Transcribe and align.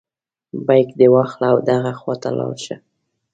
بیک 0.67 0.89
دې 0.99 1.07
واخله 1.13 1.47
او 1.53 1.57
دغه 1.69 1.91
خواته 1.99 2.29
لاړ 2.37 2.53
شه. 2.65 2.75